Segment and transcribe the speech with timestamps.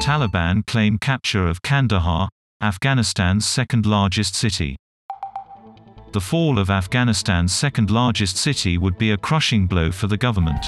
[0.00, 2.28] Taliban claim capture of Kandahar,
[2.60, 4.76] Afghanistan's second largest city.
[6.12, 10.64] The fall of Afghanistan's second largest city would be a crushing blow for the government.